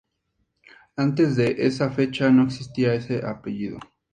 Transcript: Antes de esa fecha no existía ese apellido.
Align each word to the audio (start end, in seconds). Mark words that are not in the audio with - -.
Antes 0.95 1.35
de 1.35 1.55
esa 1.59 1.91
fecha 1.91 2.31
no 2.31 2.41
existía 2.45 2.95
ese 2.95 3.23
apellido. 3.23 3.77